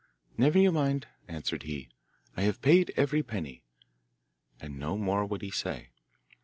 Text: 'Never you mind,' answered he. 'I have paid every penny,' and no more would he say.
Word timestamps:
'Never 0.35 0.57
you 0.57 0.71
mind,' 0.71 1.05
answered 1.27 1.61
he. 1.61 1.87
'I 2.35 2.41
have 2.41 2.61
paid 2.63 2.91
every 2.97 3.21
penny,' 3.21 3.61
and 4.59 4.79
no 4.79 4.97
more 4.97 5.23
would 5.27 5.43
he 5.43 5.51
say. 5.51 5.89